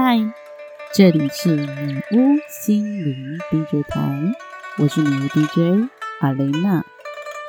[0.00, 0.16] 嗨，
[0.94, 4.00] 这里是女巫心灵 DJ 台，
[4.78, 5.90] 我是女巫 DJ
[6.20, 6.84] 阿雷娜，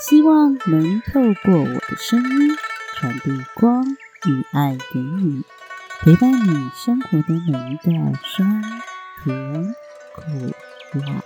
[0.00, 2.56] 希望能透过我的声音
[2.94, 5.42] 传递光与爱给你，
[6.00, 8.62] 陪伴你生活的每一个酸
[9.22, 9.74] 甜
[10.14, 10.54] 苦
[11.00, 11.22] 辣。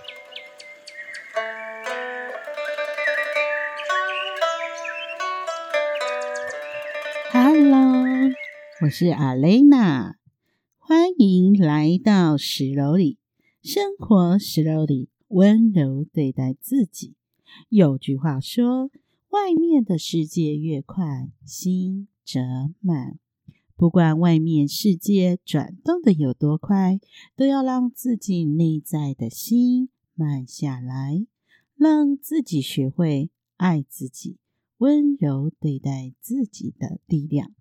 [7.31, 8.03] Hello，
[8.81, 10.15] 我是阿雷娜。
[10.95, 13.17] 欢迎来到十楼里，
[13.63, 17.15] 生活十楼里，温柔对待自己。
[17.69, 18.91] 有句话说
[19.33, 22.39] ：“外面的世界越快，心则
[22.79, 23.17] 慢。”
[23.75, 26.99] 不管外面世界转动的有多快，
[27.35, 31.25] 都要让自己内在的心慢下来，
[31.75, 34.37] 让自己学会爱自己，
[34.77, 37.51] 温柔对待自己的力量。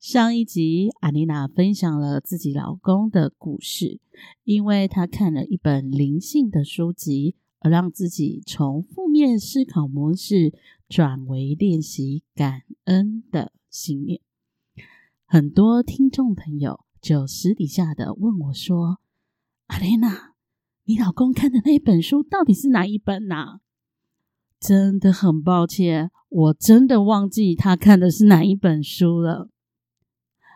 [0.00, 4.00] 上一集，阿妮娜分享了自己老公的故事，
[4.44, 10.54] 因为她看了一本灵性的书籍，而让自己从负面思考模式
[10.88, 14.22] 转为练习感恩的信念。
[15.26, 19.00] 很多听众朋友就私底下的问我说
[19.68, 20.32] ：“阿丽娜，
[20.84, 23.60] 你老公看的那本书到底是哪一本呐？”
[24.58, 29.49] 真的很抱歉，我真的忘记他看的是哪一本书了。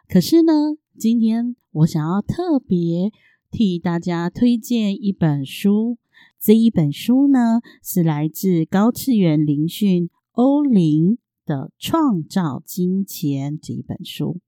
[0.08, 3.10] 可是呢，今天我想要特别
[3.50, 5.98] 替大家推荐一本书。
[6.38, 14.38] 这一本书呢，是来自高次元灵讯欧林的《创造金钱》这一本书。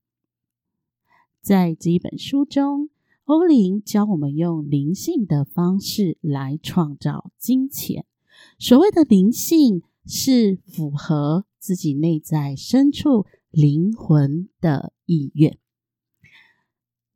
[1.41, 2.91] 在这一本书中，
[3.25, 8.05] 欧林教我们用灵性的方式来创造金钱。
[8.59, 13.25] 所谓的灵性，是符合自己内在深处。
[13.57, 15.59] 灵魂的意愿，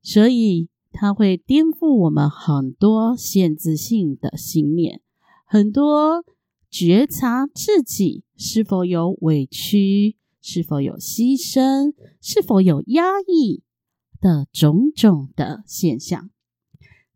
[0.01, 5.03] 所以它会颠覆我们很多限制性的信念，
[5.45, 6.25] 很多
[6.71, 11.93] 觉察自己是否有委屈，是否有牺牲，
[12.23, 13.63] 是否有压抑
[14.19, 16.31] 的种种的现象。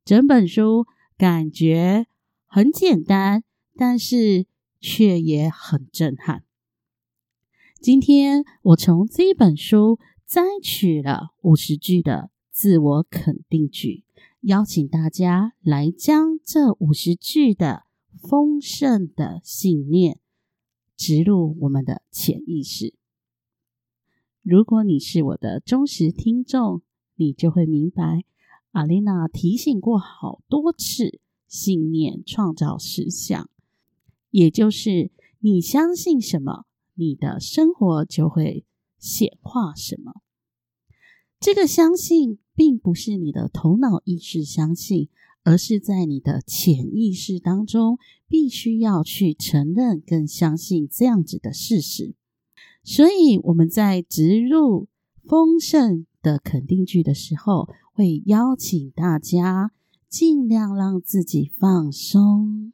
[0.04, 0.84] 整本书
[1.16, 2.06] 感觉
[2.44, 3.42] 很简单，
[3.74, 4.44] 但是
[4.78, 6.44] 却也很震撼。
[7.84, 14.04] 今天我从这本书摘取了五十句的自我肯定句，
[14.40, 17.82] 邀请大家来将这五十句的
[18.16, 20.18] 丰盛的信念
[20.96, 22.94] 植入我们的潜意识。
[24.40, 26.80] 如果你是我的忠实听众，
[27.16, 28.24] 你就会明白，
[28.70, 33.50] 阿丽娜提醒过好多次：信念创造实相，
[34.30, 36.64] 也就是你相信什么。
[36.94, 38.64] 你的生活就会
[38.98, 40.22] 显化什么？
[41.40, 45.08] 这个相信并不是你的头脑意识相信，
[45.42, 52.14] 而是在你的潜意识当中必须要去承认跟相信这样子的事实。
[52.82, 54.88] 所以我们在植入
[55.24, 59.72] 丰盛的肯定句的时候，会邀请大家
[60.08, 62.72] 尽量让自己放松、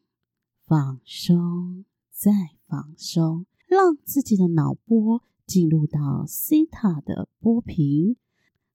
[0.65, 2.31] 放松再
[2.69, 3.47] 放松。
[3.71, 8.17] 让自己的脑波进入到西塔的波频，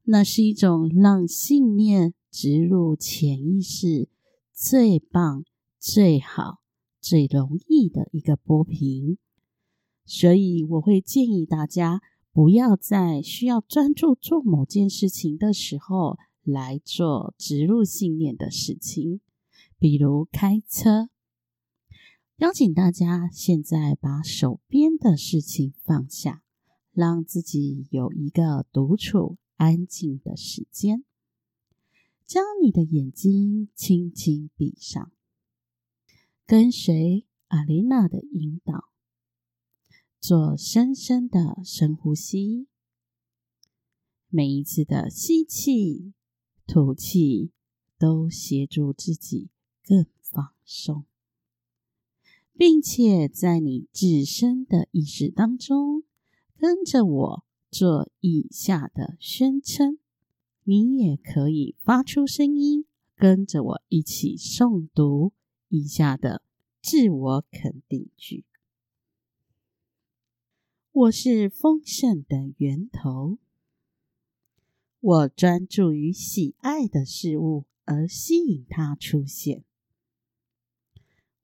[0.04, 4.08] 那是一种让信念植入潜意识
[4.54, 5.44] 最棒、
[5.78, 6.60] 最好、
[7.02, 9.18] 最容易的一个波频。
[10.06, 12.02] 所以，我会建议大家
[12.32, 19.20] 不要在需要专注做某件事情的时候来做植入信念的事情，
[19.78, 21.10] 比如开车。
[22.38, 26.44] 邀请大家现在把手边的事情放下，
[26.92, 31.06] 让自己有一个独处安静的时间。
[32.26, 35.14] 将你的眼睛轻轻闭上，
[36.46, 38.90] 跟随阿丽娜的引导，
[40.20, 42.68] 做深深的深呼吸。
[44.28, 46.14] 每一次的吸气、
[46.68, 47.54] 吐气，
[47.98, 49.48] 都协助自己
[49.86, 51.06] 更放松。
[52.58, 56.04] 并且在你自身的意识当中，
[56.58, 60.00] 跟着我做以下的宣称。
[60.64, 62.86] 你也可以发出声音，
[63.16, 65.34] 跟着我一起诵读
[65.68, 66.42] 以下的
[66.82, 68.46] 自我肯定句：
[70.92, 73.38] 我是丰盛的源头，
[75.02, 79.66] 我专注于喜爱的事物，而吸引它出现。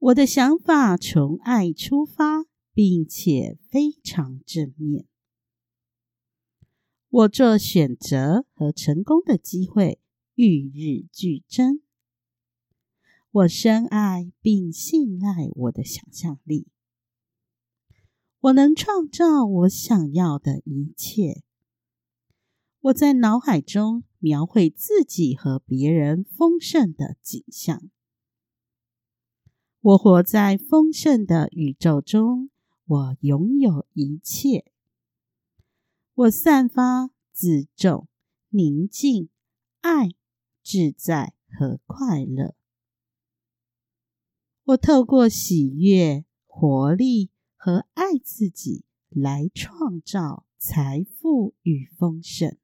[0.01, 5.06] 我的想法从爱出发，并且非常正面。
[7.07, 10.00] 我做选择和成功的机会
[10.33, 11.83] 与日俱增。
[13.30, 16.65] 我深爱并信赖我的想象力。
[18.39, 21.44] 我能创造我想要的一切。
[22.80, 27.92] 我在脑海中描绘自己和别人丰盛的景象。
[29.83, 32.51] 我活在丰盛的宇宙中。
[32.92, 34.66] 我拥有一切。
[36.13, 38.07] 我散发自重、
[38.50, 39.30] 宁静、
[39.80, 40.10] 爱、
[40.62, 42.54] 自在和快乐。
[44.66, 52.57] 我透过喜悦、活力和爱自己来创造财富与丰盛。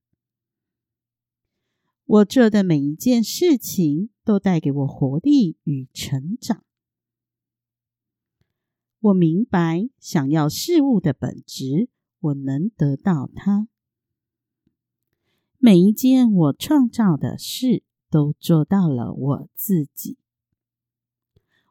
[2.05, 6.66] 我做的每一件事情都带给我活力与成长。
[8.99, 11.89] 我明白想要事物的本质，
[12.19, 13.67] 我能得到它。
[15.59, 20.17] 每一件我创造的事，都做到了我自己。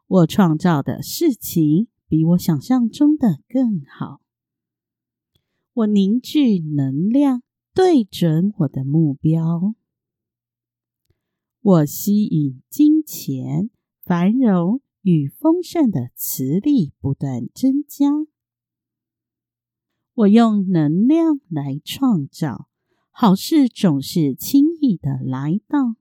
[0.07, 4.21] 我创造的事情比我想象中的更好。
[5.73, 7.43] 我凝聚能量，
[7.73, 9.75] 对准我的目标。
[11.61, 13.69] 我吸引金钱、
[14.03, 14.81] 繁荣。
[15.07, 18.11] 与丰盛的磁力不断增加，
[20.13, 22.67] 我用能量来创造
[23.09, 25.95] 好事，总是轻易的来到。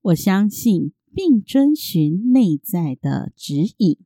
[0.00, 3.98] 我相信并遵循内在的指引。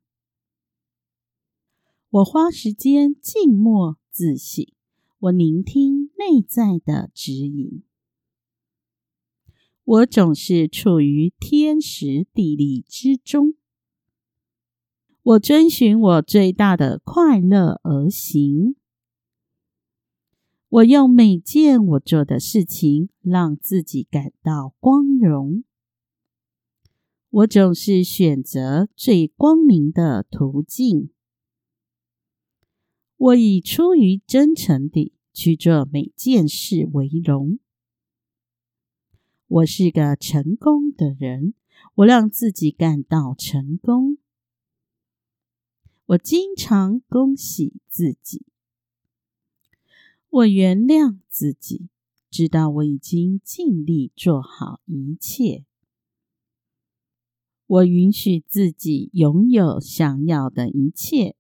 [2.11, 4.67] 我花时间静默自省，
[5.21, 7.85] 我聆听内在的指引。
[9.85, 13.55] 我总是处于天时地利之中。
[15.23, 18.77] 我遵循我最大的快乐而行。
[20.69, 25.65] 我用每件我做的事情让自己感到光荣。
[27.31, 31.11] 我总是选择最光明的途径。
[33.17, 37.59] 我以出于真诚地去做每件事为荣。
[39.53, 41.53] 我是个成功的人，
[41.97, 44.17] 我让自己感到成功。
[46.07, 48.47] 我经常恭喜自己，
[50.31, 51.91] 我原谅自己，
[52.31, 55.67] 知道我已经尽力做好一切。
[57.67, 61.37] 我允许自己拥有想要的一切。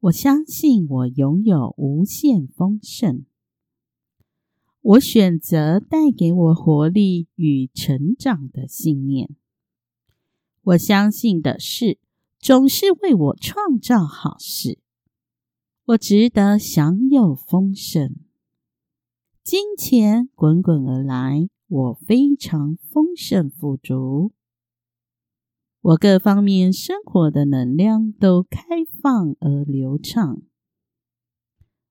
[0.00, 3.27] 我相信我拥有无限丰盛。
[4.80, 9.36] 我选择带给我活力与成长的信念。
[10.62, 11.98] 我相信的事
[12.38, 14.78] 总是为我创造好事。
[15.86, 18.16] 我值得享有丰盛，
[19.42, 21.48] 金钱滚滚而来。
[21.66, 24.32] 我非常丰盛富足。
[25.82, 28.60] 我各方面生活的能量都开
[29.02, 30.40] 放而流畅。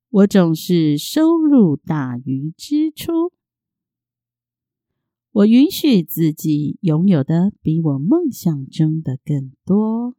[0.09, 3.33] 我总是收入大于支出。
[5.31, 10.15] 我允许自己拥有的比我梦想中的更多。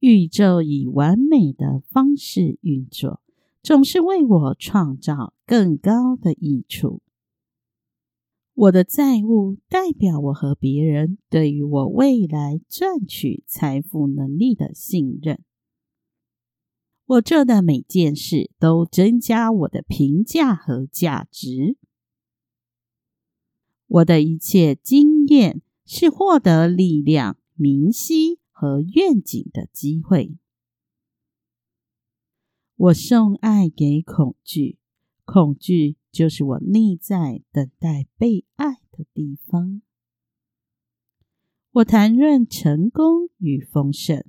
[0.00, 3.20] 宇宙以完美的方式运作，
[3.62, 7.02] 总是为我创造更高的益处。
[8.54, 15.44] 我的债务代表我和别人对于我未来赚取财富能力的信任。
[17.06, 21.76] 我做的每件事都增加我的评价和价值。
[23.86, 30.36] 我的一切经验是获得力量、明晰和愿景的机会。
[32.74, 34.78] 我送爱给恐惧，
[35.24, 39.80] 恐惧就是我内在等待被爱的地方。
[41.70, 44.24] 我谈论成功与丰盛。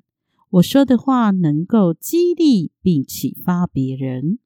[0.50, 4.40] 我说的话能够激励并启发别人。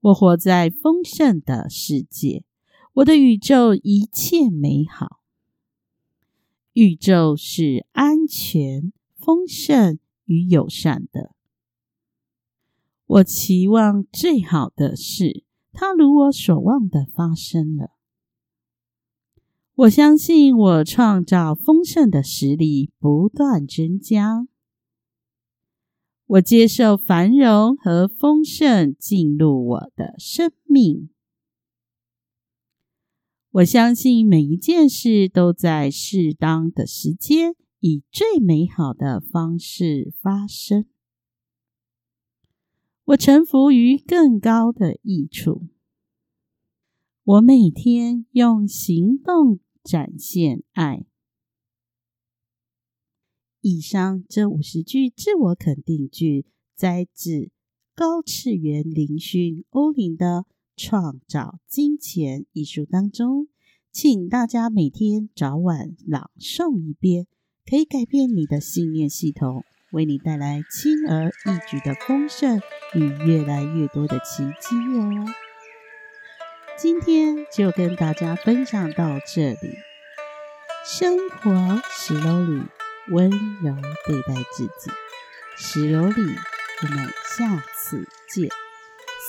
[0.00, 2.44] 我活在丰盛的世界，
[2.94, 5.20] 我的宇宙一切美好。
[6.72, 11.34] 宇宙是安全、丰盛与友善的。
[13.06, 17.92] 我期望最好的事，它如我所望的发生了。
[19.78, 24.48] 我相信我创造丰盛的实力不断增加。
[26.26, 31.10] 我接受繁荣和丰盛进入我的生命。
[33.50, 40.86] 我相信每一件事都在适当的时间以最美好的方式发生。
[43.04, 45.68] 我臣服于更高的益处。
[47.22, 51.06] 我每天用行动展现爱。
[53.62, 56.44] 以上这五十句自我肯定句，
[56.76, 57.48] 摘自
[57.94, 60.44] 高次元灵讯欧林的
[60.76, 63.48] 《创造金钱》一书当中，
[63.90, 67.26] 请大家每天早晚朗诵一遍，
[67.64, 69.64] 可以改变你的信念系统。
[69.92, 72.60] 为你带来轻而易举的丰盛
[72.94, 75.47] 与越来越多的奇迹哦！
[76.80, 79.78] 今天就跟大家分享到这里，
[80.84, 82.62] 生活石榴里
[83.10, 83.74] 温柔
[84.06, 84.92] 对待自己。
[85.56, 86.22] 石榴里
[86.82, 88.48] 我们下次见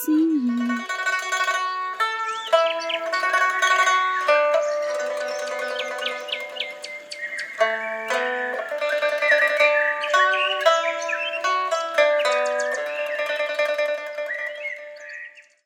[0.06, 0.99] ，See you。